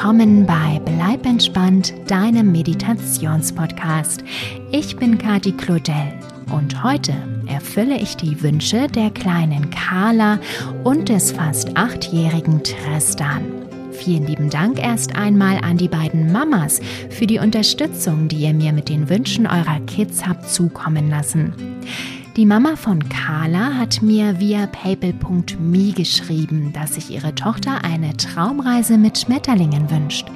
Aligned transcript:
willkommen 0.00 0.46
bei 0.46 0.80
Bleib 0.86 1.26
entspannt, 1.26 1.92
deinem 2.06 2.52
Meditationspodcast. 2.52 4.24
Ich 4.72 4.96
bin 4.96 5.18
Kati 5.18 5.52
Claudel 5.52 6.14
und 6.50 6.82
heute 6.82 7.12
erfülle 7.46 7.98
ich 7.98 8.16
die 8.16 8.42
Wünsche 8.42 8.86
der 8.86 9.10
kleinen 9.10 9.68
Carla 9.68 10.38
und 10.84 11.10
des 11.10 11.32
fast 11.32 11.76
achtjährigen 11.76 12.64
Tristan. 12.64 13.42
Vielen 13.92 14.26
lieben 14.26 14.48
Dank 14.48 14.82
erst 14.82 15.16
einmal 15.16 15.58
an 15.58 15.76
die 15.76 15.88
beiden 15.88 16.32
Mamas 16.32 16.80
für 17.10 17.26
die 17.26 17.38
Unterstützung, 17.38 18.28
die 18.28 18.38
ihr 18.38 18.54
mir 18.54 18.72
mit 18.72 18.88
den 18.88 19.10
Wünschen 19.10 19.46
eurer 19.46 19.80
Kids 19.80 20.26
habt 20.26 20.48
zukommen 20.48 21.10
lassen. 21.10 21.52
Die 22.40 22.46
Mama 22.46 22.74
von 22.74 23.06
Carla 23.10 23.74
hat 23.74 24.00
mir 24.00 24.40
via 24.40 24.66
paypal.me 24.66 25.92
geschrieben, 25.92 26.72
dass 26.72 26.94
sich 26.94 27.10
ihre 27.10 27.34
Tochter 27.34 27.84
eine 27.84 28.16
Traumreise 28.16 28.96
mit 28.96 29.18
Schmetterlingen 29.18 29.90
wünscht. 29.90 30.26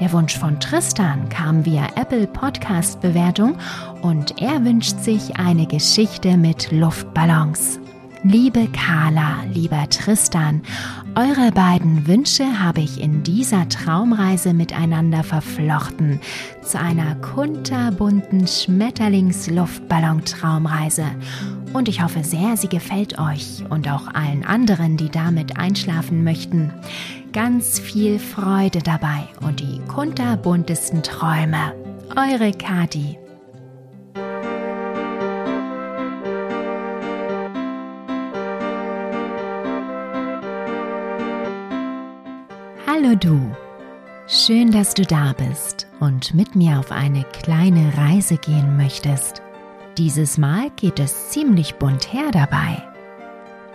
Der 0.00 0.10
Wunsch 0.12 0.38
von 0.38 0.58
Tristan 0.58 1.28
kam 1.28 1.66
via 1.66 1.86
Apple 1.96 2.26
Podcast 2.26 3.02
Bewertung 3.02 3.58
und 4.00 4.40
er 4.40 4.64
wünscht 4.64 4.98
sich 5.00 5.36
eine 5.36 5.66
Geschichte 5.66 6.38
mit 6.38 6.72
Luftballons. 6.72 7.78
Liebe 8.26 8.68
Carla, 8.68 9.44
lieber 9.52 9.86
Tristan, 9.90 10.62
eure 11.14 11.52
beiden 11.52 12.06
Wünsche 12.06 12.58
habe 12.58 12.80
ich 12.80 12.98
in 12.98 13.22
dieser 13.22 13.68
Traumreise 13.68 14.54
miteinander 14.54 15.22
verflochten 15.22 16.20
zu 16.62 16.80
einer 16.80 17.16
kunterbunten 17.16 18.46
Schmetterlings-Luftballon-Traumreise. 18.46 21.04
Und 21.74 21.90
ich 21.90 22.02
hoffe 22.02 22.24
sehr, 22.24 22.56
sie 22.56 22.68
gefällt 22.68 23.18
euch 23.18 23.62
und 23.68 23.90
auch 23.90 24.08
allen 24.14 24.42
anderen, 24.42 24.96
die 24.96 25.10
damit 25.10 25.58
einschlafen 25.58 26.24
möchten. 26.24 26.72
Ganz 27.34 27.78
viel 27.78 28.18
Freude 28.18 28.78
dabei 28.78 29.28
und 29.46 29.60
die 29.60 29.80
kunterbuntesten 29.86 31.02
Träume. 31.02 31.74
Eure 32.16 32.52
Kati. 32.52 33.18
Du, 43.20 43.54
schön, 44.26 44.72
dass 44.72 44.94
du 44.94 45.02
da 45.04 45.34
bist 45.34 45.86
und 46.00 46.34
mit 46.34 46.56
mir 46.56 46.80
auf 46.80 46.90
eine 46.90 47.22
kleine 47.24 47.96
Reise 47.96 48.36
gehen 48.38 48.76
möchtest. 48.76 49.40
Dieses 49.96 50.36
Mal 50.36 50.70
geht 50.70 50.98
es 50.98 51.28
ziemlich 51.30 51.76
bunt 51.76 52.12
her 52.12 52.32
dabei. 52.32 52.82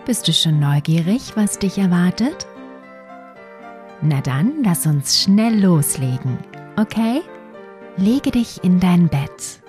Bist 0.05 0.27
du 0.27 0.33
schon 0.33 0.59
neugierig, 0.59 1.37
was 1.37 1.57
dich 1.57 1.77
erwartet? 1.77 2.47
Na 4.01 4.19
dann, 4.19 4.63
lass 4.63 4.85
uns 4.85 5.21
schnell 5.21 5.61
loslegen, 5.61 6.39
okay? 6.75 7.21
Lege 7.95 8.31
dich 8.31 8.61
in 8.63 8.81
dein 8.81 9.07
Bett, 9.07 9.61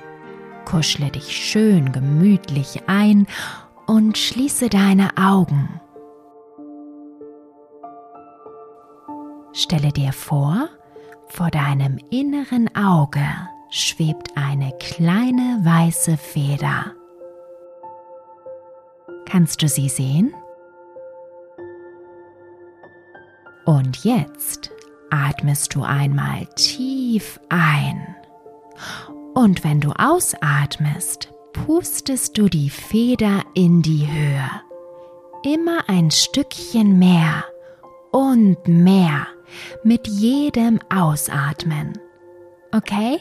kuschle 0.65 1.11
dich 1.11 1.37
schön 1.37 1.93
gemütlich 1.93 2.83
ein 2.89 3.29
und 3.87 4.19
schließe 4.19 4.69
deine 4.69 5.17
Augen. 5.17 5.81
Stelle 9.53 9.93
dir 9.93 10.13
vor, 10.13 10.69
vor 11.27 11.51
deinem 11.51 11.99
inneren 12.11 12.75
Auge 12.77 13.25
schwebt 13.71 14.37
eine 14.37 14.73
kleine 14.79 15.61
weiße 15.63 16.17
Feder. 16.17 16.93
Kannst 19.27 19.63
du 19.63 19.69
sie 19.69 19.89
sehen? 19.89 20.35
Und 23.65 24.05
jetzt 24.05 24.71
atmest 25.11 25.75
du 25.75 25.83
einmal 25.83 26.47
tief 26.57 27.39
ein. 27.49 28.17
Und 29.35 29.63
wenn 29.63 29.81
du 29.81 29.93
ausatmest, 29.93 31.33
pustest 31.53 32.39
du 32.39 32.49
die 32.49 32.71
Feder 32.71 33.43
in 33.55 33.83
die 33.83 34.07
Höhe. 34.11 34.51
Immer 35.45 35.89
ein 35.89 36.11
Stückchen 36.11 36.99
mehr 36.99 37.45
und 38.11 38.67
mehr 38.67 39.27
mit 39.83 40.07
jedem 40.07 40.79
Ausatmen. 40.89 41.99
Okay? 42.73 43.19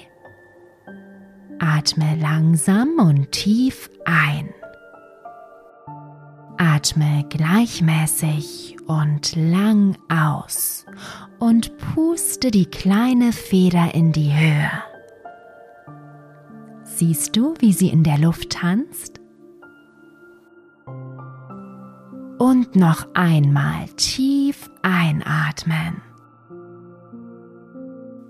Atme 1.60 2.16
langsam 2.22 3.00
und 3.00 3.32
tief 3.32 3.90
ein. 4.06 4.54
Atme 6.58 7.26
gleichmäßig 7.30 8.78
und 8.88 9.36
lang 9.36 9.98
aus 10.10 10.86
und 11.40 11.78
puste 11.78 12.52
die 12.52 12.66
kleine 12.66 13.32
Feder 13.34 13.94
in 13.94 14.12
die 14.12 14.34
Höhe. 14.34 14.72
Siehst 16.84 17.36
du, 17.36 17.54
wie 17.60 17.74
sie 17.74 17.90
in 17.90 18.04
der 18.04 18.18
Luft 18.18 18.52
tanzt? 18.52 19.20
Und 22.38 22.76
noch 22.76 23.08
einmal 23.14 23.88
tief 23.96 24.70
einatmen 24.82 26.02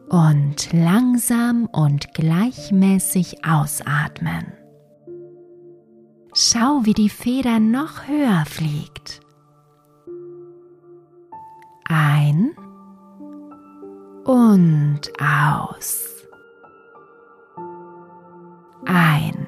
und 0.10 0.74
langsam 0.74 1.68
und 1.72 2.14
gleichmäßig 2.14 3.46
ausatmen. 3.46 4.54
Schau, 6.34 6.82
wie 6.84 6.94
die 6.94 7.10
Feder 7.10 7.60
noch 7.60 8.08
höher 8.08 8.44
fliegt. 8.46 9.20
Ein 11.86 12.52
und 14.26 15.02
aus. 15.20 16.06
Ein 18.86 19.39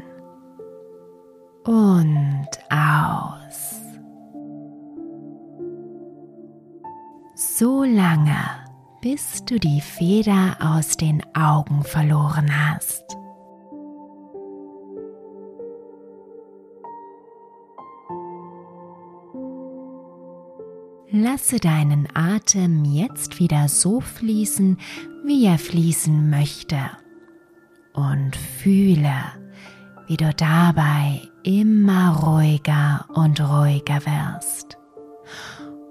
du 9.51 9.59
die 9.59 9.81
Feder 9.81 10.55
aus 10.61 10.95
den 10.95 11.21
Augen 11.35 11.83
verloren 11.83 12.49
hast. 12.57 13.03
Lasse 21.11 21.59
deinen 21.59 22.07
Atem 22.13 22.85
jetzt 22.85 23.39
wieder 23.41 23.67
so 23.67 23.99
fließen, 23.99 24.77
wie 25.25 25.45
er 25.45 25.57
fließen 25.57 26.29
möchte. 26.29 26.79
Und 27.91 28.37
fühle, 28.37 29.13
wie 30.07 30.15
du 30.15 30.33
dabei 30.33 31.23
immer 31.43 32.15
ruhiger 32.23 33.05
und 33.13 33.41
ruhiger 33.41 33.99
wirst. 34.05 34.77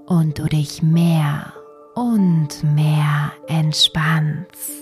Und 0.07 0.39
du 0.39 0.47
dich 0.47 0.83
mehr 0.83 1.53
und 1.95 2.63
mehr 2.75 3.33
entspannst. 3.49 4.81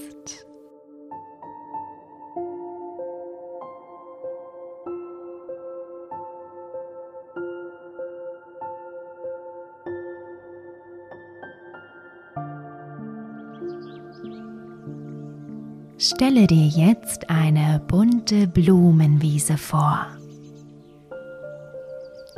Stelle 16.00 16.46
dir 16.46 16.66
jetzt 16.66 17.28
eine 17.28 17.80
bunte 17.86 18.46
Blumenwiese 18.46 19.58
vor. 19.58 20.06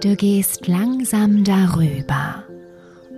Du 0.01 0.17
gehst 0.17 0.67
langsam 0.67 1.45
darüber 1.45 2.45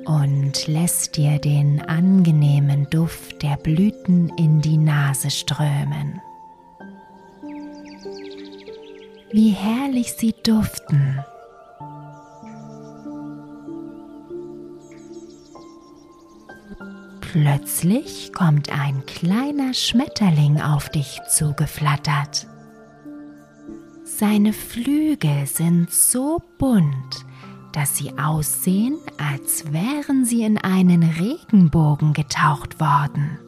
und 0.06 0.66
lässt 0.66 1.16
dir 1.16 1.38
den 1.38 1.80
angenehmen 1.82 2.88
Duft 2.90 3.42
der 3.42 3.56
Blüten 3.56 4.30
in 4.36 4.60
die 4.60 4.76
Nase 4.76 5.30
strömen. 5.30 6.20
Wie 9.32 9.50
herrlich 9.50 10.12
sie 10.12 10.34
duften. 10.44 11.24
Plötzlich 17.32 18.32
kommt 18.34 18.68
ein 18.70 19.06
kleiner 19.06 19.72
Schmetterling 19.72 20.60
auf 20.60 20.90
dich 20.90 21.18
zugeflattert. 21.30 22.46
Seine 24.04 24.52
Flügel 24.52 25.46
sind 25.46 25.90
so 25.90 26.42
bunt, 26.58 27.24
dass 27.72 27.96
sie 27.96 28.18
aussehen, 28.18 28.98
als 29.18 29.72
wären 29.72 30.24
sie 30.24 30.42
in 30.42 30.58
einen 30.58 31.02
Regenbogen 31.02 32.12
getaucht 32.12 32.80
worden. 32.80 33.38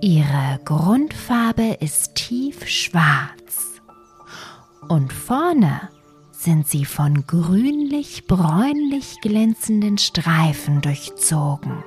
Ihre 0.00 0.60
Grundfarbe 0.64 1.78
ist 1.80 2.14
tief 2.14 2.66
schwarz 2.68 3.80
und 4.88 5.12
vorne 5.12 5.88
sind 6.32 6.68
sie 6.68 6.84
von 6.84 7.26
grünlich-bräunlich 7.26 9.20
glänzenden 9.22 9.96
Streifen 9.96 10.82
durchzogen. 10.82 11.82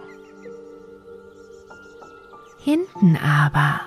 Hinten 2.64 3.18
aber 3.18 3.82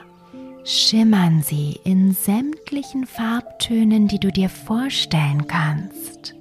schimmern 0.65 1.43
sie 1.43 1.79
in 1.85 2.13
sämtlichen 2.13 3.07
Farbtönen, 3.07 4.09
die 4.09 4.19
du 4.19 4.31
dir 4.31 4.49
vorstellen 4.49 5.47
kannst. 5.47 6.35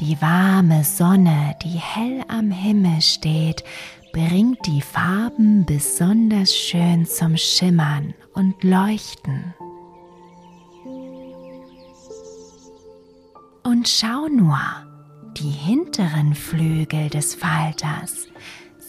Die 0.00 0.20
warme 0.20 0.82
Sonne, 0.82 1.54
die 1.62 1.78
hell 1.78 2.24
am 2.28 2.50
Himmel 2.50 3.00
steht, 3.00 3.62
bringt 4.12 4.58
die 4.66 4.82
Farben 4.82 5.64
besonders 5.64 6.54
schön 6.54 7.06
zum 7.06 7.36
Schimmern 7.36 8.14
und 8.34 8.62
Leuchten. 8.64 9.54
Und 13.62 13.88
schau 13.88 14.26
nur, 14.28 14.58
die 15.36 15.50
hinteren 15.50 16.34
Flügel 16.34 17.08
des 17.08 17.34
Falters 17.34 18.26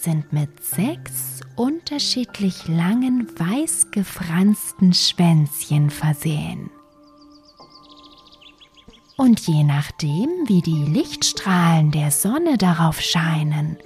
sind 0.04 0.34
mit 0.34 0.62
sechs 0.62 1.40
unterschiedlich 1.56 2.68
langen 2.68 3.26
weiß 3.38 3.90
gefransten 3.90 4.92
Schwänzchen 4.92 5.88
versehen. 5.88 6.70
Und 9.16 9.40
je 9.46 9.64
nachdem, 9.64 10.28
wie 10.46 10.60
die 10.60 10.84
Lichtstrahlen 10.84 11.90
der 11.90 12.10
Sonne 12.10 12.58
darauf 12.58 13.00
scheinen, 13.00 13.78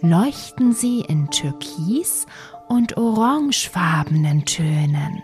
leuchten 0.00 0.72
sie 0.72 1.00
in 1.00 1.30
türkis 1.30 2.26
und 2.68 2.96
orangefarbenen 2.96 4.46
Tönen. 4.46 5.22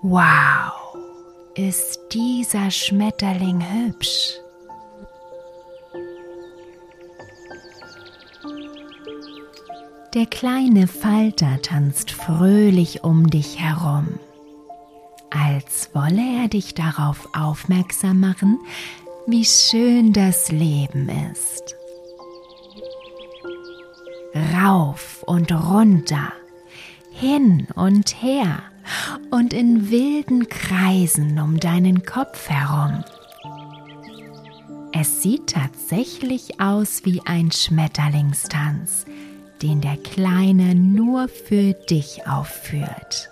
Wow, 0.00 0.72
ist 1.56 1.98
dieser 2.12 2.70
Schmetterling 2.70 3.60
hübsch. 3.60 4.38
Der 10.16 10.26
kleine 10.26 10.88
Falter 10.88 11.62
tanzt 11.62 12.10
fröhlich 12.10 13.04
um 13.04 13.30
dich 13.30 13.60
herum 13.60 14.18
als 15.30 15.90
wolle 15.92 16.42
er 16.42 16.48
dich 16.48 16.74
darauf 16.74 17.28
aufmerksam 17.34 18.20
machen, 18.20 18.58
wie 19.26 19.44
schön 19.44 20.12
das 20.12 20.50
Leben 20.50 21.08
ist. 21.32 21.74
Rauf 24.54 25.22
und 25.26 25.50
runter, 25.52 26.32
hin 27.10 27.66
und 27.74 28.22
her 28.22 28.62
und 29.30 29.52
in 29.52 29.90
wilden 29.90 30.48
Kreisen 30.48 31.38
um 31.38 31.58
deinen 31.58 32.04
Kopf 32.04 32.48
herum. 32.48 33.04
Es 34.92 35.22
sieht 35.22 35.48
tatsächlich 35.48 36.60
aus 36.60 37.04
wie 37.04 37.20
ein 37.26 37.50
Schmetterlingstanz, 37.50 39.04
den 39.62 39.80
der 39.80 39.96
Kleine 39.96 40.74
nur 40.74 41.28
für 41.28 41.72
dich 41.72 42.26
aufführt. 42.26 43.30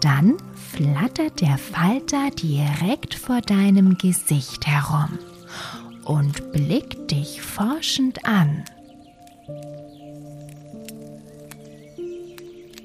Dann 0.00 0.36
flattert 0.54 1.40
der 1.40 1.58
Falter 1.58 2.30
direkt 2.30 3.14
vor 3.14 3.40
deinem 3.40 3.98
Gesicht 3.98 4.66
herum 4.66 5.18
und 6.04 6.52
blickt 6.52 7.10
dich 7.10 7.42
forschend 7.42 8.24
an. 8.24 8.64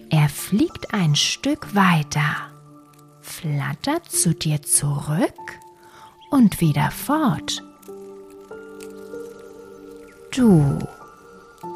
Er 0.10 0.30
fliegt 0.30 0.94
ein 0.94 1.16
Stück 1.16 1.74
weiter, 1.75 2.36
flattert 3.21 4.12
zu 4.12 4.33
dir 4.33 4.62
zurück 4.62 5.33
und 6.30 6.62
wieder 6.62 6.92
fort. 6.92 7.63
Du, 10.31 10.80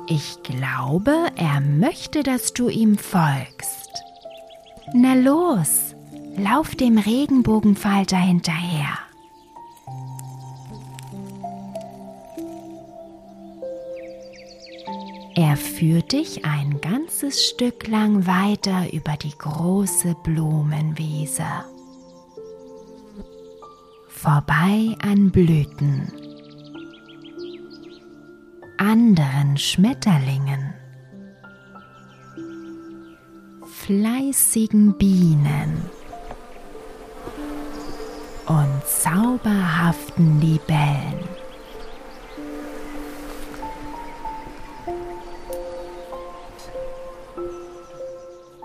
ich 0.08 0.42
glaube, 0.44 1.16
er 1.36 1.62
möchte, 1.62 2.24
dass 2.24 2.54
du 2.54 2.68
ihm 2.68 2.98
folgst. 2.98 4.04
Na 4.94 5.14
los, 5.14 5.96
lauf 6.36 6.76
dem 6.76 6.98
Regenbogenfalter 6.98 8.18
hinterher. 8.18 8.98
Er 15.36 15.56
führt 15.56 16.12
dich 16.12 16.44
ein 16.44 16.82
ganzes 16.82 17.46
Stück 17.46 17.88
lang 17.88 18.28
weiter 18.28 18.92
über 18.92 19.16
die 19.16 19.38
große 19.38 20.16
Blumenwiese. 20.24 21.46
Vorbei 24.22 24.98
an 25.02 25.32
Blüten, 25.32 26.12
anderen 28.78 29.56
Schmetterlingen. 29.56 30.74
Fleißigen 33.66 34.98
Bienen. 34.98 35.86
Und 38.46 38.84
zauberhaften 38.86 40.42
Libellen. 40.42 41.24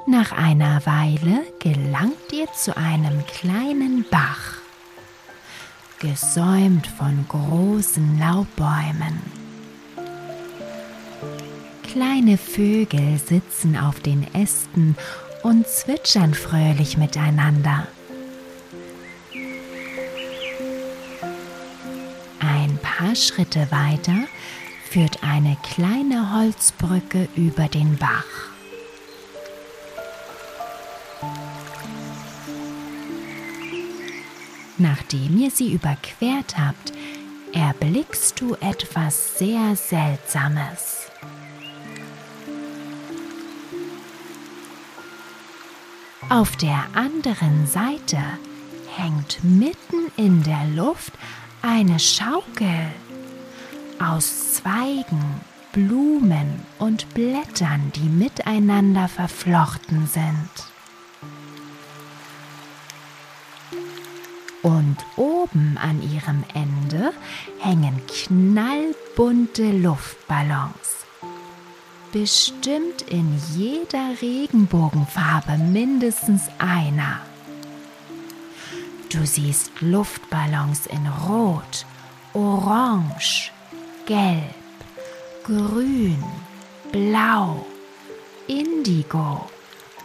Nach 0.09 0.33
einer 0.33 0.85
Weile 0.85 1.45
gelangt 1.61 2.33
ihr 2.33 2.53
zu 2.53 2.77
einem 2.77 3.25
kleinen 3.27 4.05
Bach, 4.11 4.64
gesäumt 5.99 6.87
von 6.87 7.27
großen 7.29 8.19
Laubbäumen. 8.19 9.21
Kleine 11.83 12.37
Vögel 12.37 13.19
sitzen 13.19 13.77
auf 13.77 14.01
den 14.01 14.27
Ästen 14.35 14.97
und 15.43 15.67
zwitschern 15.67 16.35
fröhlich 16.35 16.97
miteinander. 16.97 17.87
Ein 22.41 22.79
paar 22.79 23.15
Schritte 23.15 23.69
weiter 23.71 24.27
führt 24.91 25.23
eine 25.23 25.57
kleine 25.63 26.35
Holzbrücke 26.35 27.29
über 27.37 27.69
den 27.69 27.97
Bach. 27.97 28.54
Nachdem 34.79 35.39
ihr 35.39 35.51
sie 35.51 35.73
überquert 35.73 36.57
habt, 36.59 36.93
erblickst 37.53 38.41
du 38.41 38.55
etwas 38.57 39.39
sehr 39.39 39.77
Seltsames. 39.77 41.11
Auf 46.29 46.57
der 46.57 46.85
anderen 46.95 47.67
Seite 47.67 48.19
hängt 48.97 49.45
mitten 49.45 50.11
in 50.17 50.43
der 50.43 50.67
Luft 50.75 51.13
eine 51.63 52.01
Schaukel 52.01 52.91
aus 54.01 54.55
Zweigen, 54.55 55.41
Blumen 55.73 56.63
und 56.79 57.13
Blättern, 57.15 57.93
die 57.95 58.09
miteinander 58.09 59.07
verflochten 59.07 60.07
sind. 60.07 60.74
Und 64.65 64.97
oben 65.17 65.79
an 65.81 66.03
ihrem 66.03 66.43
Ende 66.53 67.13
hängen 67.61 68.01
knallbunte 68.09 69.71
Luftballons 69.71 71.05
bestimmt 72.15 73.03
in 73.09 73.27
jeder 73.57 74.13
Regenbogenfarbe 74.23 75.59
mindestens 75.59 76.43
einer. 76.59 77.19
Du 79.11 79.27
siehst 79.27 79.73
Luftballons 79.81 80.87
in 80.87 81.09
Rot, 81.09 81.85
Orange, 82.33 83.51
Gelb, 84.07 84.55
Grün, 85.43 86.23
Blau, 86.93 87.67
Indigo 88.47 89.51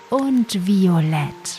und 0.10 0.66
Violett. 0.66 1.59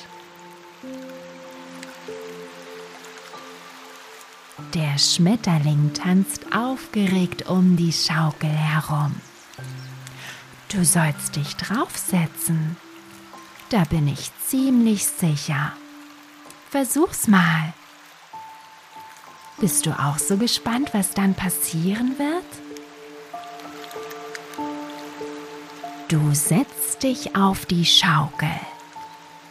Der 4.75 4.99
Schmetterling 4.99 5.93
tanzt 5.95 6.55
aufgeregt 6.55 7.49
um 7.49 7.77
die 7.77 7.93
Schaukel 7.93 8.51
herum. 8.51 9.17
Du 10.69 10.85
sollst 10.85 11.35
dich 11.35 11.57
draufsetzen. 11.57 12.77
Da 13.71 13.83
bin 13.83 14.07
ich 14.07 14.31
ziemlich 14.47 15.05
sicher. 15.07 15.73
Versuch's 16.71 17.27
mal. 17.27 17.73
Bist 19.59 19.87
du 19.87 19.91
auch 19.91 20.19
so 20.19 20.37
gespannt, 20.37 20.95
was 20.95 21.11
dann 21.11 21.35
passieren 21.35 22.17
wird? 22.19 22.45
Du 26.07 26.33
setzt 26.33 27.03
dich 27.03 27.35
auf 27.35 27.67
die 27.67 27.85
Schaukel 27.85 28.51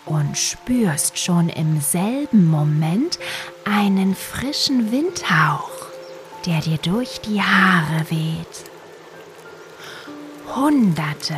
und 0.10 0.38
spürst 0.38 1.18
schon 1.18 1.50
im 1.50 1.80
selben 1.80 2.46
Moment 2.50 3.20
einen 3.63 4.16
frischen 4.16 4.92
Windhauch, 4.92 5.88
der 6.46 6.62
dir 6.62 6.78
durch 6.78 7.22
die 7.22 7.42
Haare 7.42 8.10
weht. 8.10 8.66
Hunderte, 10.56 11.36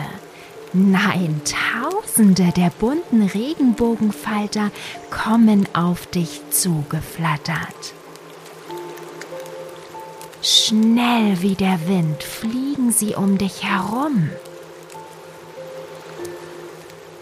nein, 0.73 1.41
Tausende 1.43 2.51
der 2.55 2.71
bunten 2.79 3.23
Regenbogenfalter 3.23 4.71
kommen 5.09 5.67
auf 5.75 6.07
dich 6.07 6.41
zugeflattert. 6.49 7.93
Schnell 10.41 11.41
wie 11.41 11.55
der 11.55 11.87
Wind 11.87 12.23
fliegen 12.23 12.91
sie 12.91 13.15
um 13.15 13.37
dich 13.37 13.63
herum. 13.63 14.29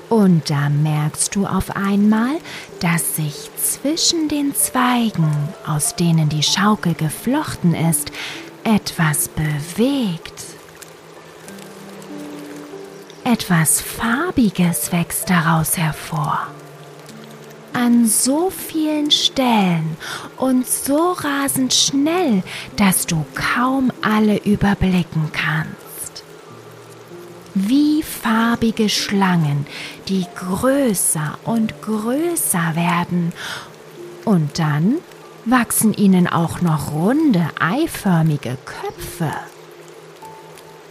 Und 0.09 0.49
da 0.49 0.69
merkst 0.69 1.35
du 1.35 1.45
auf 1.45 1.75
einmal, 1.75 2.37
dass 2.79 3.15
sich 3.15 3.49
zwischen 3.57 4.27
den 4.27 4.55
Zweigen, 4.55 5.31
aus 5.67 5.95
denen 5.95 6.29
die 6.29 6.41
Schaukel 6.41 6.95
geflochten 6.95 7.75
ist, 7.75 8.11
etwas 8.63 9.29
bewegt. 9.29 10.33
Etwas 13.23 13.81
Farbiges 13.81 14.91
wächst 14.91 15.29
daraus 15.29 15.77
hervor. 15.77 16.47
An 17.73 18.07
so 18.07 18.49
vielen 18.49 19.11
Stellen 19.11 19.95
und 20.37 20.67
so 20.67 21.11
rasend 21.11 21.71
schnell, 21.71 22.41
dass 22.77 23.05
du 23.05 23.23
kaum 23.35 23.91
alle 24.01 24.37
überblicken 24.37 25.31
kannst 25.31 25.78
wie 27.53 28.03
farbige 28.03 28.89
Schlangen, 28.89 29.65
die 30.07 30.25
größer 30.35 31.37
und 31.45 31.81
größer 31.81 32.75
werden. 32.75 33.33
Und 34.25 34.59
dann 34.59 34.95
wachsen 35.45 35.93
ihnen 35.93 36.27
auch 36.27 36.61
noch 36.61 36.91
runde, 36.91 37.47
eiförmige 37.59 38.57
Köpfe. 38.65 39.31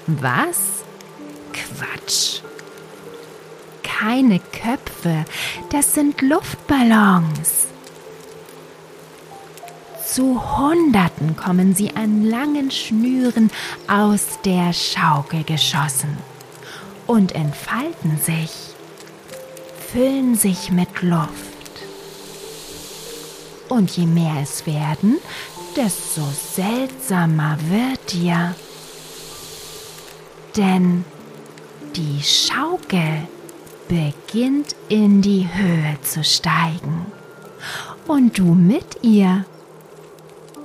Was? 0.07 0.85
Quatsch. 1.53 2.41
Keine 3.83 4.39
Köpfe, 4.39 5.25
das 5.71 5.95
sind 5.95 6.23
Luftballons. 6.23 7.67
Zu 10.07 10.59
Hunderten 10.59 11.37
kommen 11.37 11.75
sie 11.75 11.95
an 11.95 12.25
langen 12.25 12.71
Schnüren 12.71 13.51
aus 13.87 14.39
der 14.45 14.73
Schaukel 14.73 15.45
geschossen 15.45 16.17
und 17.09 17.35
entfalten 17.35 18.19
sich, 18.19 18.53
füllen 19.91 20.37
sich 20.37 20.71
mit 20.71 21.03
Luft. 21.03 21.49
Und 23.69 23.91
je 23.97 24.07
mehr 24.07 24.37
es 24.43 24.67
werden, 24.67 25.17
desto 25.75 26.23
seltsamer 26.55 27.59
wird 27.69 28.13
dir. 28.13 28.55
Denn 30.57 31.05
die 31.97 32.23
Schaukel 32.23 33.27
beginnt 33.89 34.77
in 34.89 35.23
die 35.23 35.49
Höhe 35.51 35.99
zu 36.03 36.23
steigen. 36.23 37.07
Und 38.07 38.39
du 38.39 38.55
mit 38.55 39.03
ihr. 39.03 39.45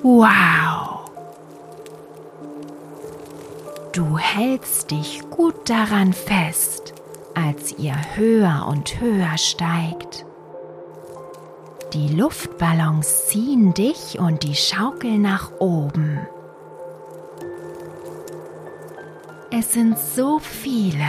Wow! 0.01 0.82
Du 3.93 4.17
hältst 4.17 4.89
dich 4.89 5.21
gut 5.29 5.69
daran 5.69 6.13
fest, 6.13 6.95
als 7.35 7.77
ihr 7.77 7.95
höher 8.15 8.65
und 8.67 8.99
höher 8.99 9.37
steigt. 9.37 10.25
Die 11.93 12.07
Luftballons 12.07 13.27
ziehen 13.27 13.75
dich 13.75 14.17
und 14.17 14.41
die 14.41 14.55
Schaukel 14.55 15.19
nach 15.19 15.51
oben. 15.59 16.27
Es 19.51 19.73
sind 19.73 19.99
so 19.99 20.39
viele. 20.39 21.05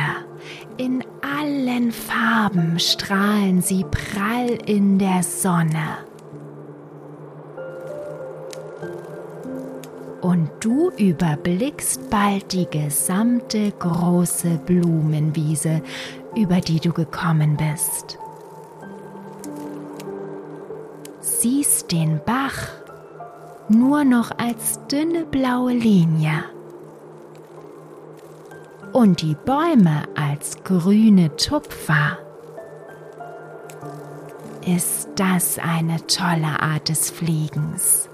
In 0.76 1.03
allen 1.23 1.91
Farben 1.91 2.79
strahlen 2.79 3.62
sie 3.62 3.87
prall 3.91 4.59
in 4.67 4.99
der 4.99 5.23
Sonne. 5.23 6.05
Und 10.25 10.49
du 10.61 10.90
überblickst 10.97 12.09
bald 12.09 12.54
die 12.54 12.64
gesamte 12.64 13.71
große 13.73 14.59
Blumenwiese, 14.64 15.83
über 16.35 16.62
die 16.62 16.81
du 16.81 16.95
gekommen 16.95 17.59
bist. 17.59 18.19
Siehst 21.21 21.93
den 21.93 22.23
Bach 22.25 22.69
nur 23.69 24.04
noch 24.04 24.31
als 24.38 24.81
dünne 24.90 25.26
blaue 25.26 25.75
Linie 25.75 26.45
und 28.95 29.21
die 29.21 29.37
Bäume 29.45 30.04
als 30.14 30.57
grüne 30.64 31.37
Tupfer. 31.37 32.16
Ist 34.64 35.11
das 35.16 35.59
eine 35.59 35.99
tolle 36.07 36.61
Art 36.61 36.88
des 36.88 37.11
Fliegens? 37.11 38.09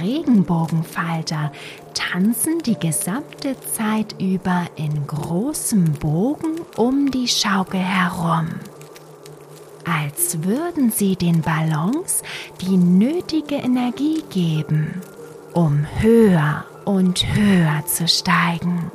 Regenbogenfalter 0.00 1.52
tanzen 1.94 2.58
die 2.60 2.78
gesamte 2.78 3.56
Zeit 3.74 4.14
über 4.20 4.66
in 4.76 5.06
großem 5.06 5.92
Bogen 5.94 6.60
um 6.76 7.10
die 7.10 7.28
Schaukel 7.28 7.80
herum, 7.80 8.48
als 9.84 10.42
würden 10.42 10.90
sie 10.90 11.16
den 11.16 11.42
Ballons 11.42 12.22
die 12.60 12.76
nötige 12.76 13.56
Energie 13.56 14.22
geben, 14.30 15.02
um 15.54 15.86
höher 16.00 16.64
und 16.84 17.24
höher 17.34 17.84
zu 17.86 18.08
steigen. 18.08 18.90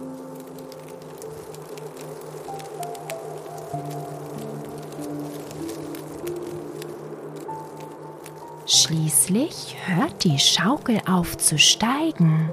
Schließlich 9.26 9.76
hört 9.88 10.24
die 10.24 10.38
Schaukel 10.38 11.02
auf 11.08 11.36
zu 11.38 11.58
steigen 11.58 12.52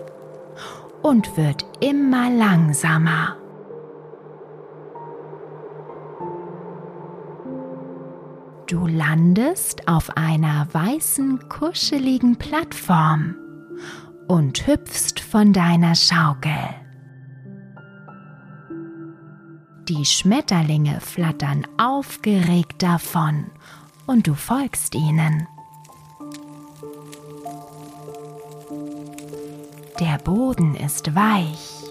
und 1.03 1.37
wird 1.37 1.67
immer 1.81 2.31
langsamer. 2.31 3.37
Du 8.67 8.87
landest 8.87 9.87
auf 9.87 10.17
einer 10.17 10.67
weißen, 10.73 11.47
kuscheligen 11.51 12.37
Plattform 12.37 13.35
und 14.29 14.67
hüpfst 14.67 15.21
von 15.21 15.53
deiner 15.53 15.95
Schaukel. 15.95 16.57
Die 19.91 20.07
Schmetterlinge 20.07 21.01
flattern 21.01 21.67
aufgeregt 21.77 22.83
davon 22.83 23.51
und 24.07 24.27
du 24.27 24.33
folgst 24.33 24.95
ihnen. 24.95 25.47
Boden 30.25 30.75
ist 30.75 31.15
weich 31.15 31.83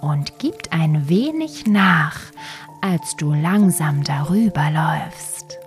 und 0.00 0.38
gibt 0.38 0.72
ein 0.72 1.08
wenig 1.08 1.66
nach, 1.66 2.20
als 2.80 3.16
du 3.16 3.32
langsam 3.32 4.04
darüber 4.04 4.70
läufst. 4.70 5.58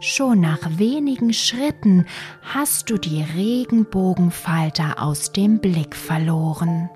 Schon 0.00 0.40
nach 0.40 0.78
wenigen 0.78 1.32
Schritten 1.32 2.06
hast 2.42 2.90
du 2.90 2.98
die 2.98 3.22
Regenbogenfalter 3.22 5.02
aus 5.02 5.32
dem 5.32 5.60
Blick 5.60 5.96
verloren. 5.96 6.90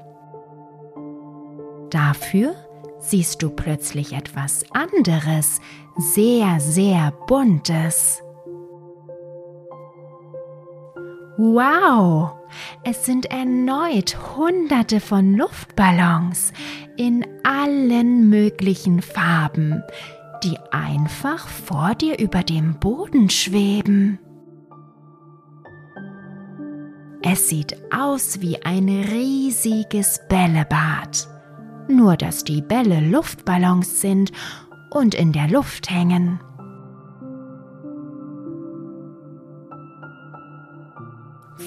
Dafür 1.90 2.54
siehst 3.00 3.42
du 3.42 3.48
plötzlich 3.48 4.12
etwas 4.12 4.64
anderes, 4.72 5.60
sehr, 5.96 6.60
sehr 6.60 7.12
buntes. 7.26 8.22
Wow! 11.40 12.32
Es 12.82 13.06
sind 13.06 13.26
erneut 13.26 14.16
Hunderte 14.36 14.98
von 14.98 15.36
Luftballons 15.36 16.52
in 16.96 17.24
allen 17.44 18.28
möglichen 18.28 19.02
Farben, 19.02 19.84
die 20.42 20.58
einfach 20.72 21.46
vor 21.46 21.94
dir 21.94 22.18
über 22.18 22.42
dem 22.42 22.80
Boden 22.80 23.30
schweben. 23.30 24.18
Es 27.22 27.48
sieht 27.48 27.76
aus 27.94 28.40
wie 28.40 28.60
ein 28.64 28.88
riesiges 28.88 30.20
Bällebad, 30.28 31.28
nur 31.86 32.16
dass 32.16 32.42
die 32.42 32.62
Bälle 32.62 32.98
Luftballons 32.98 34.00
sind 34.00 34.32
und 34.90 35.14
in 35.14 35.32
der 35.32 35.46
Luft 35.46 35.88
hängen. 35.88 36.40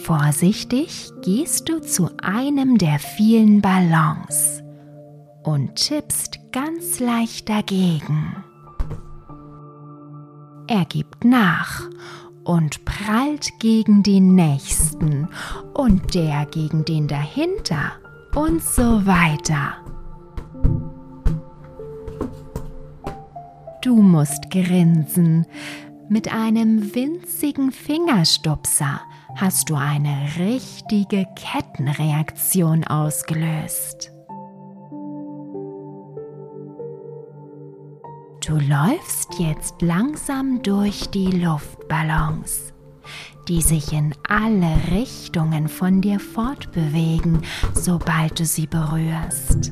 Vorsichtig 0.03 1.11
gehst 1.21 1.69
du 1.69 1.79
zu 1.79 2.09
einem 2.21 2.77
der 2.77 2.97
vielen 2.97 3.61
Ballons 3.61 4.63
und 5.43 5.75
tippst 5.75 6.39
ganz 6.51 6.99
leicht 6.99 7.49
dagegen. 7.49 8.43
Er 10.67 10.85
gibt 10.85 11.23
nach 11.23 11.87
und 12.43 12.83
prallt 12.83 13.51
gegen 13.59 14.01
den 14.01 14.33
nächsten 14.33 15.27
und 15.73 16.15
der 16.15 16.45
gegen 16.47 16.83
den 16.83 17.07
dahinter 17.07 17.91
und 18.35 18.63
so 18.63 19.05
weiter. 19.05 19.75
Du 23.81 24.01
musst 24.01 24.49
grinsen. 24.49 25.45
Mit 26.11 26.29
einem 26.33 26.93
winzigen 26.93 27.71
Fingerstupser 27.71 28.99
hast 29.37 29.69
du 29.69 29.75
eine 29.75 30.27
richtige 30.37 31.25
Kettenreaktion 31.37 32.83
ausgelöst. 32.83 34.11
Du 38.45 38.57
läufst 38.57 39.39
jetzt 39.39 39.81
langsam 39.81 40.61
durch 40.61 41.09
die 41.11 41.31
Luftballons, 41.31 42.73
die 43.47 43.61
sich 43.61 43.93
in 43.93 44.13
alle 44.27 44.75
Richtungen 44.91 45.69
von 45.69 46.01
dir 46.01 46.19
fortbewegen, 46.19 47.41
sobald 47.73 48.37
du 48.37 48.45
sie 48.45 48.67
berührst. 48.67 49.71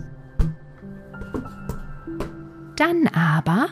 Dann 2.78 3.08
aber 3.08 3.68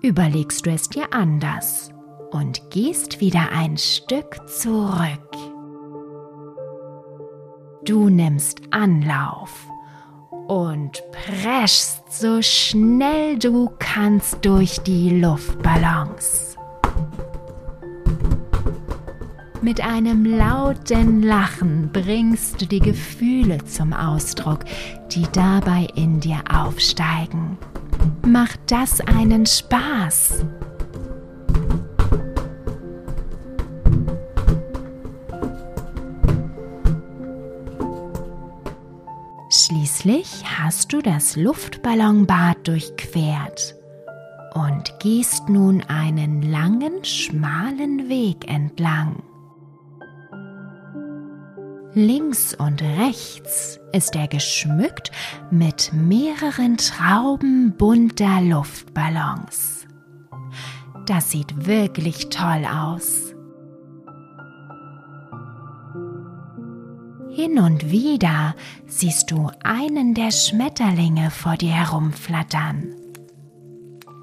überlegst 0.00 0.64
du 0.64 0.70
es 0.70 0.88
dir 0.88 1.12
anders 1.12 1.90
und 2.34 2.68
gehst 2.70 3.20
wieder 3.20 3.52
ein 3.52 3.76
Stück 3.76 4.48
zurück. 4.48 5.30
Du 7.84 8.08
nimmst 8.08 8.60
Anlauf 8.72 9.68
und 10.48 11.00
preschst 11.12 12.12
so 12.12 12.42
schnell 12.42 13.38
du 13.38 13.70
kannst 13.78 14.44
durch 14.44 14.80
die 14.80 15.20
Luftballons. 15.20 16.56
Mit 19.62 19.80
einem 19.80 20.24
lauten 20.24 21.22
Lachen 21.22 21.90
bringst 21.92 22.60
du 22.60 22.66
die 22.66 22.80
Gefühle 22.80 23.64
zum 23.64 23.92
Ausdruck, 23.92 24.64
die 25.12 25.26
dabei 25.32 25.86
in 25.94 26.18
dir 26.18 26.42
aufsteigen. 26.52 27.56
Macht 28.26 28.58
das 28.66 29.00
einen 29.02 29.46
Spaß? 29.46 30.44
Schließlich 40.04 40.44
hast 40.44 40.92
du 40.92 41.00
das 41.00 41.34
Luftballonbad 41.34 42.68
durchquert 42.68 43.74
und 44.52 44.92
gehst 45.00 45.48
nun 45.48 45.80
einen 45.80 46.42
langen, 46.42 47.02
schmalen 47.06 48.06
Weg 48.10 48.46
entlang. 48.46 49.22
Links 51.94 52.54
und 52.54 52.82
rechts 52.82 53.80
ist 53.94 54.14
er 54.14 54.28
geschmückt 54.28 55.10
mit 55.50 55.90
mehreren 55.94 56.76
Trauben 56.76 57.74
bunter 57.78 58.42
Luftballons. 58.42 59.86
Das 61.06 61.30
sieht 61.30 61.66
wirklich 61.66 62.28
toll 62.28 62.66
aus. 62.66 63.33
Hin 67.34 67.58
und 67.58 67.90
wieder 67.90 68.54
siehst 68.86 69.32
du 69.32 69.50
einen 69.64 70.14
der 70.14 70.30
Schmetterlinge 70.30 71.32
vor 71.32 71.56
dir 71.56 71.72
herumflattern. 71.72 72.94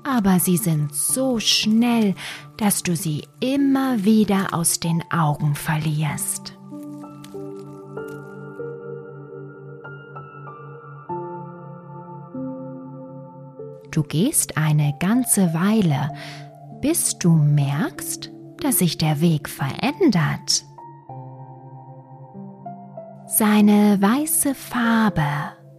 Aber 0.06 0.40
sie 0.40 0.56
sind 0.56 0.96
so 0.96 1.38
schnell, 1.40 2.16
dass 2.56 2.84
du 2.84 2.96
sie 2.96 3.28
immer 3.42 4.06
wieder 4.06 4.54
aus 4.54 4.80
den 4.80 5.04
Augen 5.12 5.56
verlierst. 5.56 6.58
Du 13.92 14.04
gehst 14.04 14.56
eine 14.56 14.96
ganze 15.02 15.54
Weile, 15.54 16.12
bis 16.80 17.20
du 17.20 17.34
merkst, 17.34 18.32
dass 18.62 18.80
sich 18.80 18.98
der 18.98 19.20
Weg 19.20 19.50
verändert. 19.50 20.64
Seine 23.34 23.98
weiße 24.02 24.54
Farbe 24.54 25.24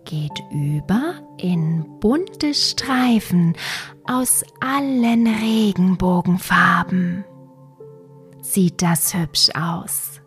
geht 0.06 0.42
über 0.50 1.20
in 1.36 1.84
bunte 2.00 2.54
Streifen 2.54 3.54
aus 4.04 4.42
allen 4.60 5.26
Regenbogenfarben. 5.26 7.26
Sieht 8.40 8.80
das 8.80 9.12
hübsch 9.12 9.50
aus? 9.54 10.22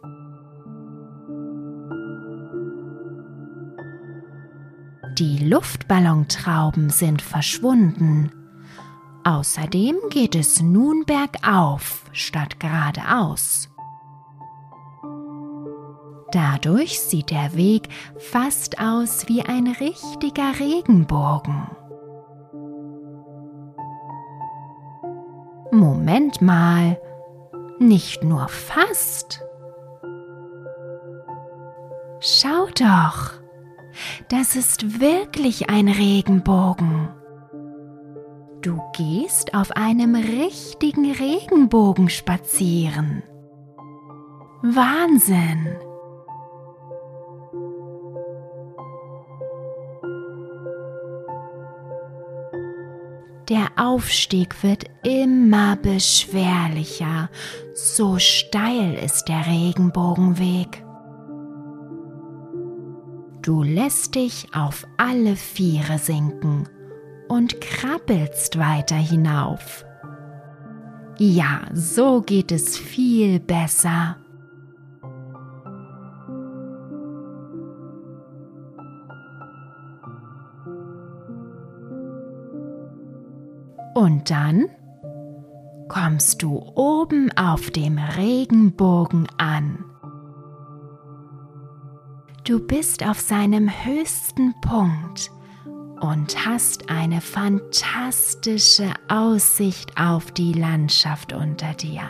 Die 5.17 5.47
Luftballontrauben 5.47 6.91
sind 6.91 7.23
verschwunden. 7.23 8.31
Außerdem 9.23 9.95
geht 10.11 10.35
es 10.35 10.61
nun 10.61 11.05
bergauf 11.07 12.03
statt 12.11 12.59
geradeaus. 12.59 13.69
Dadurch 16.35 16.99
sieht 16.99 17.31
der 17.31 17.55
Weg 17.55 17.87
fast 18.17 18.77
aus 18.77 19.29
wie 19.29 19.41
ein 19.43 19.67
richtiger 19.67 20.59
Regenbogen. 20.59 21.65
Moment 25.71 26.41
mal, 26.41 26.99
nicht 27.79 28.25
nur 28.25 28.49
fast. 28.49 29.45
Schau 32.19 32.67
doch, 32.77 33.31
das 34.27 34.57
ist 34.57 34.99
wirklich 34.99 35.69
ein 35.69 35.87
Regenbogen. 35.87 37.07
Du 38.61 38.81
gehst 38.91 39.53
auf 39.53 39.71
einem 39.71 40.15
richtigen 40.15 41.13
Regenbogen 41.13 42.09
spazieren. 42.09 43.23
Wahnsinn! 44.63 45.77
Der 53.49 53.67
Aufstieg 53.75 54.63
wird 54.63 54.85
immer 55.03 55.75
beschwerlicher, 55.75 57.29
so 57.75 58.17
steil 58.17 58.95
ist 58.95 59.25
der 59.25 59.45
Regenbogenweg. 59.45 60.83
Du 63.43 63.61
lässt 63.61 64.15
dich 64.15 64.47
auf 64.55 64.87
alle 64.97 65.35
Viere 65.35 65.99
sinken 65.99 66.67
und 67.27 67.61
krabbelst 67.61 68.57
weiter 68.57 68.95
hinauf. 68.95 69.85
Ja, 71.19 71.61
so 71.71 72.21
geht 72.21 72.51
es 72.51 72.79
viel 72.79 73.39
besser. 73.39 74.17
Und 83.95 84.29
dann 84.29 84.65
kommst 85.87 86.43
du 86.43 86.57
oben 86.75 87.31
auf 87.37 87.71
dem 87.71 87.97
Regenbogen 87.97 89.25
an. 89.37 89.85
Du 92.43 92.59
bist 92.59 93.07
auf 93.07 93.21
seinem 93.21 93.69
höchsten 93.69 94.53
Punkt 94.59 95.31
und 96.01 96.45
hast 96.45 96.89
eine 96.89 97.21
fantastische 97.21 98.91
Aussicht 99.07 99.97
auf 99.97 100.29
die 100.31 100.51
Landschaft 100.51 101.31
unter 101.31 101.73
dir. 101.73 102.03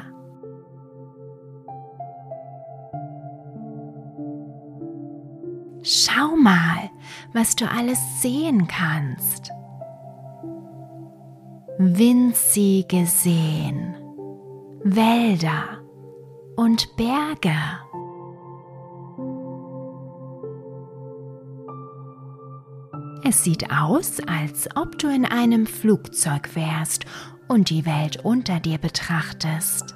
Schau 5.84 6.36
mal, 6.36 6.90
was 7.32 7.56
du 7.56 7.70
alles 7.70 8.00
sehen 8.24 8.68
kannst 8.68 9.52
winzige 11.94 13.06
Seen, 13.06 13.96
Wälder 14.84 15.84
und 16.56 16.96
Berge. 16.98 17.56
Es 23.24 23.44
sieht 23.44 23.70
aus, 23.72 24.20
als 24.28 24.68
ob 24.76 24.98
du 24.98 25.10
in 25.14 25.26
einem 25.26 25.68
Flugzeug 25.68 26.56
wärst 26.56 27.06
und 27.48 27.70
die 27.70 27.86
Welt 27.86 28.18
unter 28.24 28.60
dir 28.60 28.80
betrachtest. 28.80 29.94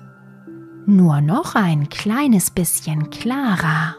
Nur 0.86 1.22
noch 1.22 1.56
ein 1.56 1.90
kleines 1.90 2.52
bisschen 2.52 3.10
klarer. 3.10 3.96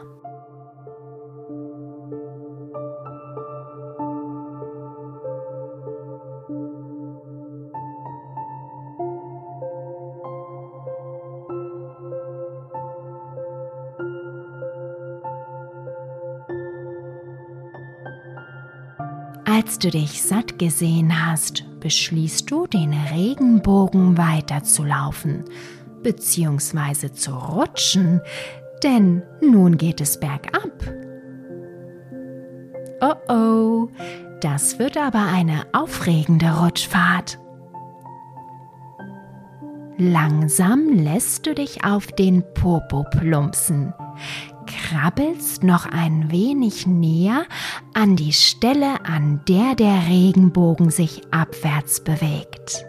Du 19.83 19.89
dich 19.89 20.21
satt 20.21 20.59
gesehen 20.59 21.25
hast, 21.25 21.63
beschließt 21.79 22.49
du, 22.49 22.67
den 22.67 22.93
Regenbogen 22.93 24.17
weiterzulaufen 24.17 25.45
bzw. 26.03 27.11
zu 27.11 27.31
rutschen, 27.31 28.21
denn 28.83 29.23
nun 29.41 29.77
geht 29.77 30.01
es 30.01 30.19
bergab. 30.19 30.71
Oh 33.01 33.33
oh, 33.33 33.89
das 34.41 34.77
wird 34.77 34.97
aber 34.97 35.25
eine 35.25 35.65
aufregende 35.73 36.51
Rutschfahrt. 36.51 37.39
Langsam 39.97 40.89
lässt 40.89 41.45
du 41.45 41.53
dich 41.53 41.83
auf 41.83 42.07
den 42.07 42.43
Popo 42.53 43.03
plumpsen 43.11 43.93
krabbelst 44.71 45.63
noch 45.63 45.85
ein 45.85 46.31
wenig 46.31 46.87
näher 46.87 47.43
an 47.93 48.15
die 48.15 48.33
Stelle, 48.33 49.05
an 49.05 49.41
der 49.47 49.75
der 49.75 50.07
Regenbogen 50.07 50.89
sich 50.89 51.21
abwärts 51.31 52.03
bewegt. 52.03 52.85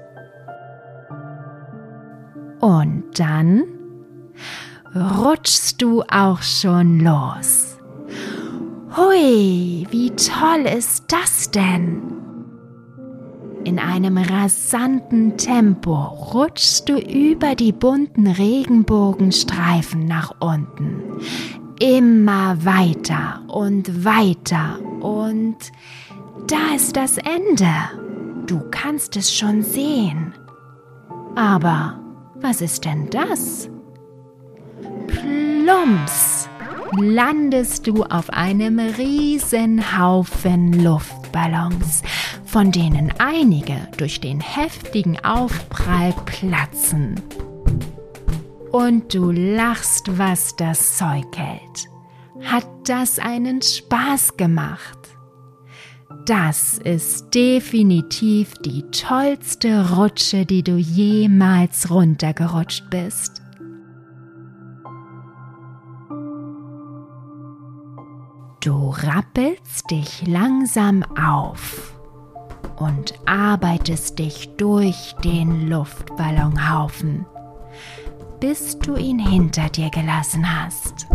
Und 2.60 3.04
dann 3.18 3.64
rutschst 4.94 5.82
du 5.82 6.02
auch 6.02 6.42
schon 6.42 7.00
los. 7.00 7.78
Hui, 8.96 9.86
wie 9.90 10.10
toll 10.10 10.66
ist 10.76 11.04
das 11.08 11.50
denn? 11.50 12.12
In 13.64 13.78
einem 13.78 14.18
rasanten 14.18 15.36
Tempo 15.36 15.94
rutschst 15.94 16.88
du 16.88 16.98
über 16.98 17.54
die 17.54 17.72
bunten 17.72 18.26
Regenbogenstreifen 18.26 20.04
nach 20.04 20.34
unten, 20.40 21.20
immer 21.82 22.64
weiter 22.64 23.42
und 23.48 24.04
weiter 24.04 24.78
und 25.00 25.56
da 26.46 26.76
ist 26.76 26.94
das 26.94 27.18
Ende. 27.18 27.72
Du 28.46 28.60
kannst 28.70 29.16
es 29.16 29.34
schon 29.34 29.62
sehen. 29.62 30.32
Aber 31.34 31.98
was 32.36 32.60
ist 32.60 32.84
denn 32.84 33.10
das? 33.10 33.68
Plumps 35.08 36.48
landest 37.00 37.88
du 37.88 38.04
auf 38.04 38.30
einem 38.30 38.78
riesen 38.78 39.98
Haufen 39.98 40.84
Luftballons, 40.84 42.02
von 42.44 42.70
denen 42.70 43.12
einige 43.18 43.88
durch 43.96 44.20
den 44.20 44.40
heftigen 44.40 45.18
Aufprall 45.24 46.14
platzen 46.26 47.20
und 48.72 49.14
du 49.14 49.30
lachst, 49.30 50.18
was 50.18 50.56
das 50.56 50.96
Zeug 50.96 51.26
hält. 51.36 51.88
Hat 52.42 52.66
das 52.84 53.18
einen 53.18 53.62
Spaß 53.62 54.36
gemacht? 54.36 54.98
Das 56.26 56.78
ist 56.78 57.34
definitiv 57.34 58.54
die 58.64 58.82
tollste 58.90 59.96
Rutsche, 59.96 60.46
die 60.46 60.62
du 60.62 60.76
jemals 60.76 61.90
runtergerutscht 61.90 62.88
bist. 62.90 63.42
Du 68.60 68.90
rappelst 68.90 69.90
dich 69.90 70.24
langsam 70.26 71.02
auf 71.18 71.94
und 72.76 73.14
arbeitest 73.26 74.20
dich 74.20 74.48
durch 74.56 75.14
den 75.24 75.68
Luftballonhaufen 75.68 77.26
bis 78.42 78.76
du 78.76 78.96
ihn 78.96 79.20
hinter 79.20 79.68
dir 79.68 79.88
gelassen 79.88 80.44
hast. 80.44 81.06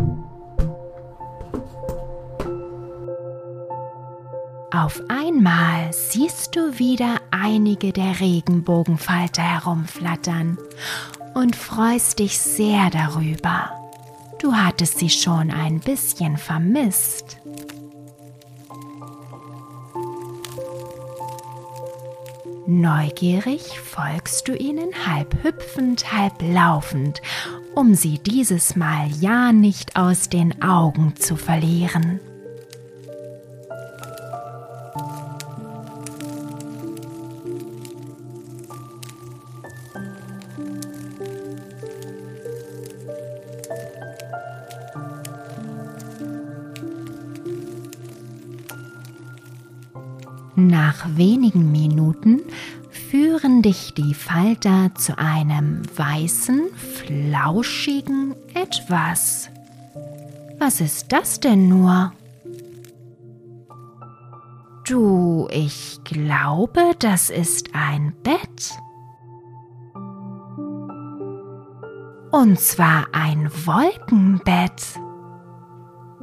Auf 4.72 5.02
einmal 5.10 5.92
siehst 5.92 6.56
du 6.56 6.80
wieder 6.80 7.20
einige 7.32 7.92
der 7.92 8.22
Regenbogenfalter 8.22 9.42
herumflattern 9.42 10.58
und 11.34 11.58
freust 11.58 12.20
dich 12.20 12.40
sehr 12.40 12.90
darüber. 12.92 13.72
Du 14.40 14.54
hattest 14.54 15.00
sie 15.00 15.10
schon 15.10 15.52
ein 15.52 15.82
bisschen 15.82 16.38
vermisst. 16.38 17.40
Neugierig 22.70 23.80
folgst 23.80 24.50
du 24.50 24.54
ihnen 24.54 24.90
halb 25.08 25.42
hüpfend, 25.42 26.12
halb 26.12 26.34
laufend, 26.42 27.22
um 27.74 27.96
sie 27.96 28.20
dieses 28.20 28.76
Mal 28.76 29.08
ja 29.22 29.54
nicht 29.54 29.96
aus 29.96 30.28
den 30.28 30.62
Augen 30.62 31.16
zu 31.16 31.38
verlieren. 31.38 32.20
Nach 51.08 51.18
wenigen 51.18 51.72
Minuten 51.72 52.42
führen 52.90 53.62
dich 53.62 53.94
die 53.94 54.14
Falter 54.14 54.94
zu 54.96 55.18
einem 55.18 55.84
weißen, 55.96 56.70
flauschigen 56.76 58.36
Etwas. 58.54 59.50
Was 60.60 60.82
ist 60.82 61.14
das 61.14 61.40
denn 61.40 61.70
nur? 61.70 62.12
Du, 64.86 65.48
ich 65.50 66.00
glaube, 66.04 66.82
das 67.00 67.30
ist 67.30 67.70
ein 67.74 68.14
Bett. 68.24 68.74
Und 72.32 72.60
zwar 72.60 73.08
ein 73.14 73.50
Wolkenbett. 73.66 75.00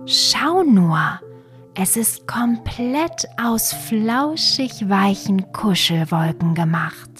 Schau 0.04 0.62
nur, 0.62 1.20
es 1.76 1.96
ist 1.96 2.26
komplett 2.26 3.26
aus 3.42 3.72
flauschig 3.72 4.88
weichen 4.88 5.52
Kuschelwolken 5.52 6.54
gemacht. 6.54 7.10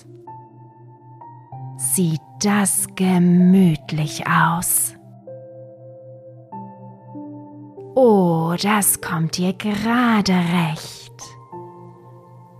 Sieht 1.77 2.21
das 2.41 2.87
gemütlich 2.95 4.25
aus. 4.27 4.95
Oh, 7.97 8.55
das 8.61 9.01
kommt 9.01 9.39
dir 9.39 9.53
gerade 9.55 10.33
recht. 10.33 11.13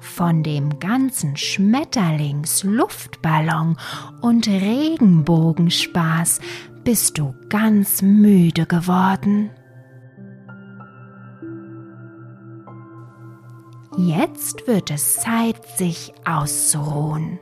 Von 0.01 0.43
dem 0.43 0.79
ganzen 0.79 1.37
Schmetterlings, 1.37 2.63
Luftballon 2.65 3.77
und 4.21 4.47
Regenbogenspaß 4.47 6.41
bist 6.85 7.19
du 7.19 7.35
ganz 7.49 8.03
müde 8.03 8.67
geworden. 8.67 9.51
Jetzt 13.97 14.67
wird 14.67 14.91
es 14.91 15.17
Zeit, 15.17 15.57
sich 15.77 16.13
auszuruhen. 16.25 17.39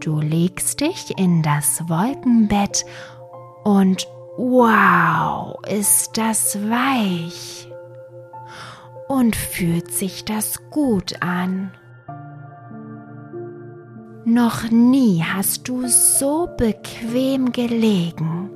Du 0.00 0.18
legst 0.18 0.80
dich 0.80 1.16
in 1.18 1.42
das 1.42 1.88
Wolkenbett 1.88 2.84
und 3.64 4.08
wow, 4.36 5.56
ist 5.68 6.16
das 6.18 6.58
weich. 6.68 7.70
Und 9.08 9.36
fühlt 9.36 9.92
sich 9.92 10.24
das 10.24 10.58
gut 10.70 11.22
an. 11.22 11.72
Noch 14.24 14.70
nie 14.70 15.22
hast 15.22 15.68
du 15.68 15.86
so 15.86 16.48
bequem 16.56 17.52
gelegen. 17.52 18.50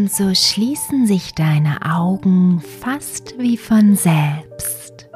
Und 0.00 0.10
so 0.10 0.34
schließen 0.34 1.06
sich 1.06 1.34
deine 1.34 1.82
Augen 1.84 2.62
fast 2.80 3.38
wie 3.38 3.58
von 3.58 3.96
selbst. 3.96 5.10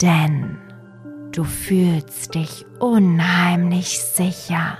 Denn 0.00 0.56
Du 1.32 1.44
fühlst 1.44 2.34
dich 2.34 2.64
unheimlich 2.78 3.98
sicher 4.00 4.78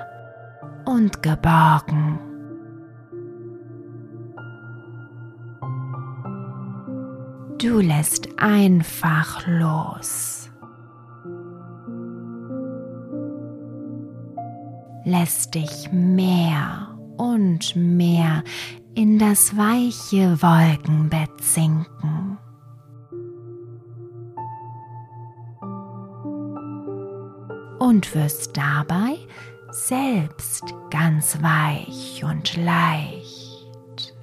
und 0.86 1.22
geborgen. 1.22 2.18
Du 7.58 7.80
lässt 7.80 8.28
einfach 8.38 9.46
los. 9.46 10.43
Lässt 15.04 15.54
dich 15.54 15.90
mehr 15.92 16.96
und 17.16 17.76
mehr 17.76 18.42
in 18.94 19.18
das 19.18 19.56
weiche 19.56 20.40
Wolkenbett 20.40 21.40
sinken. 21.42 22.38
Und 27.78 28.14
wirst 28.14 28.56
dabei 28.56 29.16
selbst 29.70 30.62
ganz 30.90 31.42
weich 31.42 32.24
und 32.24 32.56
leicht. 32.56 34.14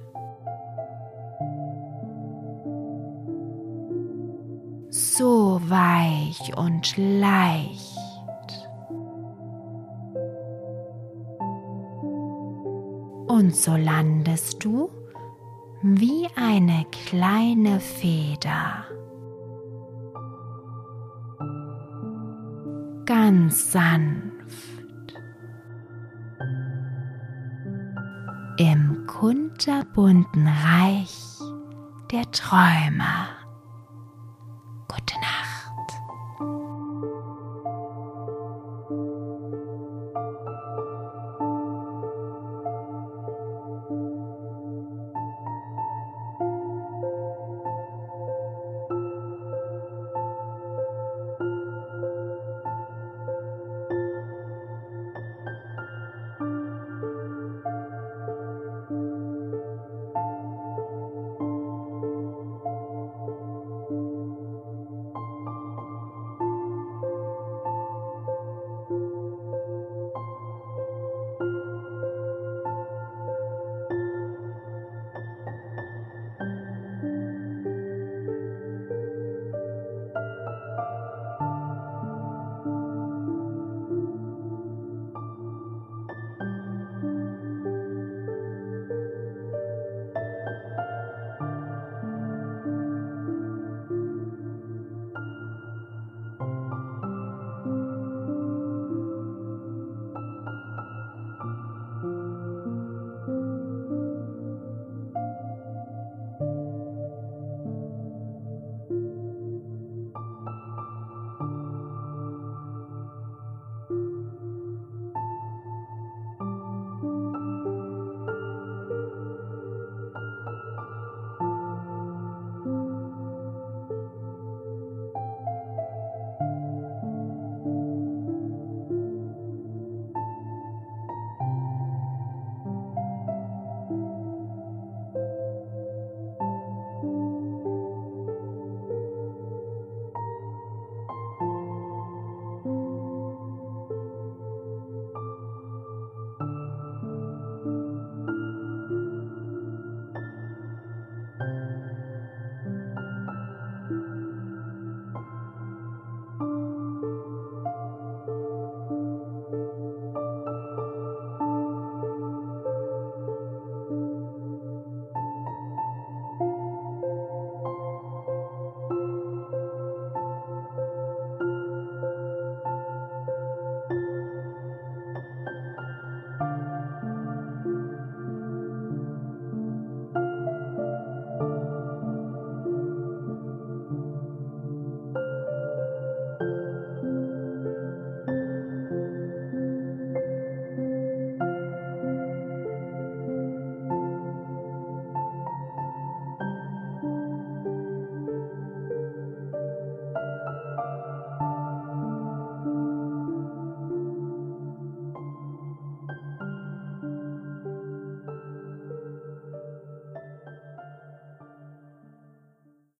So 4.90 5.60
weich 5.68 6.56
und 6.56 6.96
leicht. 6.96 7.91
Und 13.42 13.56
so 13.56 13.74
landest 13.74 14.62
du 14.62 14.88
wie 15.82 16.28
eine 16.36 16.86
kleine 16.92 17.80
Feder. 17.80 18.84
Ganz 23.04 23.72
sanft. 23.72 25.12
Im 28.58 29.08
kunterbunten 29.08 30.46
Reich 30.46 31.18
der 32.12 32.30
Träume. 32.30 33.31